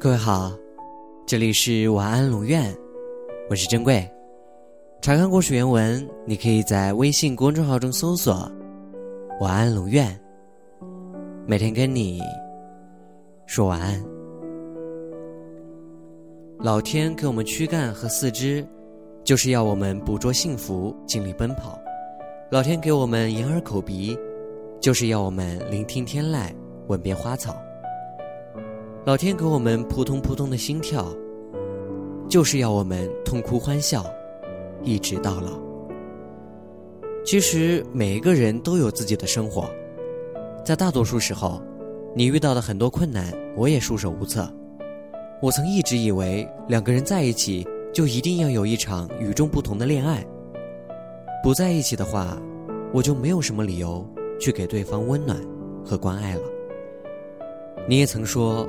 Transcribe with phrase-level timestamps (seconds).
[0.00, 0.50] 各位好，
[1.24, 2.74] 这里是晚安龙院，
[3.48, 4.10] 我是珍贵。
[5.00, 8.50] 查看故事原文，你可以在微信公众号中搜索
[9.40, 10.20] “晚安龙院”，
[11.46, 12.20] 每天跟你
[13.46, 14.02] 说晚安。
[16.58, 18.66] 老天给我们躯干和四肢，
[19.22, 21.78] 就是要我们捕捉幸福，尽力奔跑；
[22.50, 24.18] 老天给我们眼耳口鼻，
[24.82, 26.50] 就是要我们聆听天籁，
[26.88, 27.54] 闻遍花草。
[29.04, 31.06] 老天给我们扑通扑通的心跳，
[32.28, 34.04] 就是要我们痛哭欢笑，
[34.82, 35.52] 一直到老。
[37.24, 39.70] 其实每一个人都有自己的生活，
[40.64, 41.62] 在大多数时候，
[42.12, 44.52] 你遇到的很多困难，我也束手无策。
[45.40, 47.64] 我曾一直以为两个人在一起
[47.94, 50.26] 就一定要有一场与众不同的恋爱，
[51.40, 52.36] 不在一起的话，
[52.92, 54.04] 我就没有什么理由
[54.42, 55.38] 去给对方温暖
[55.84, 56.42] 和关爱了。
[57.88, 58.68] 你也曾说。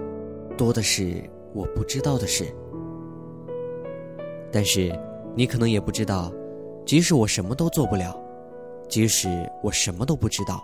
[0.56, 2.46] 多的是我不知道的事，
[4.52, 4.94] 但是
[5.34, 6.32] 你可能也不知道，
[6.86, 8.16] 即使我什么都做不了，
[8.88, 9.28] 即使
[9.64, 10.62] 我什么都不知道，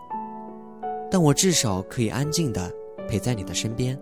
[1.09, 2.71] 但我至少可以安静的
[3.07, 3.97] 陪在你的身边。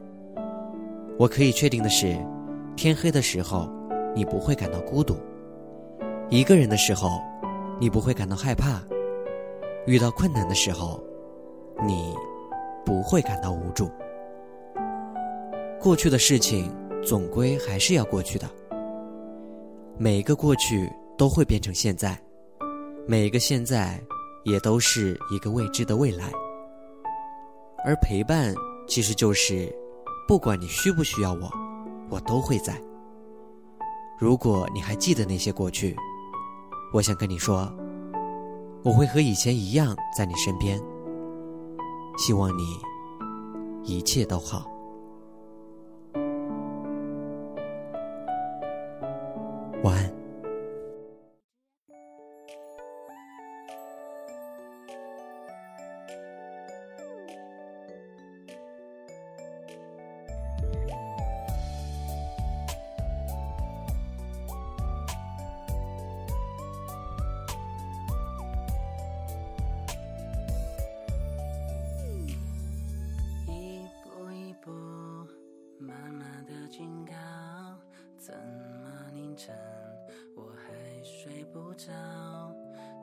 [1.18, 2.18] 我可以确定的是，
[2.76, 3.70] 天黑的时候，
[4.14, 5.16] 你不会感到孤独；
[6.30, 7.22] 一个人的时候，
[7.80, 8.82] 你不会感到害怕；
[9.88, 11.02] 遇到困难的时候，
[11.88, 12.14] 你
[12.86, 13.90] 不会感到无助。
[15.80, 16.70] 过去的事情
[17.02, 18.46] 总归还是要过去的，
[19.98, 22.20] 每一个过去都会变成现在，
[23.08, 23.98] 每一个现在
[24.44, 26.30] 也都是一个未知的未来。
[27.86, 28.54] 而陪伴
[28.90, 29.74] 其实就是，
[30.28, 31.50] 不管你需不需要我，
[32.10, 32.78] 我都会在。
[34.20, 35.96] 如果你还记得那些过去，
[36.92, 37.72] 我想跟你说，
[38.88, 40.80] 我会和以前一样在你身边。
[42.18, 42.64] 希望你
[43.84, 44.66] 一切都好。
[49.84, 50.17] 晚安。
[81.78, 81.92] 着？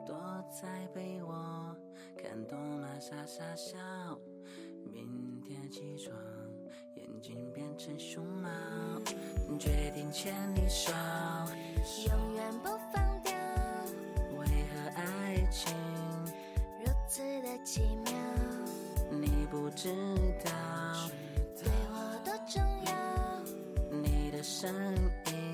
[0.05, 0.15] 躲
[0.51, 1.75] 在被窝
[2.15, 3.75] 看动漫傻傻笑，
[4.93, 6.15] 明天起床
[6.95, 8.49] 眼睛变成熊猫，
[9.57, 10.91] 决定牵你手，
[12.07, 13.33] 永远不放掉，
[14.37, 15.75] 为何爱情
[16.85, 18.13] 如此的奇妙，
[19.09, 19.89] 你不知
[20.43, 20.51] 道？
[21.57, 24.71] 对我多重要，你的声
[25.25, 25.44] 音。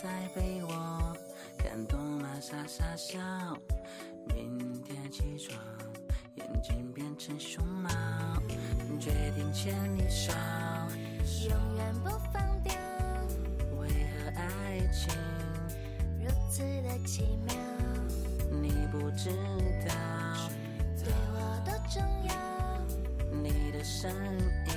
[0.00, 1.16] 在被窝
[1.56, 3.18] 看动漫傻傻笑，
[4.26, 5.60] 明天起床
[6.36, 7.90] 眼睛变成熊猫，
[9.00, 10.32] 决定牵你手，
[11.48, 12.72] 永远不放掉，
[13.80, 15.12] 为何爱情？
[16.20, 17.56] 如此的奇妙，
[18.52, 19.30] 你不知
[19.84, 19.94] 道？
[21.02, 24.08] 对我多重要，你的声
[24.64, 24.67] 音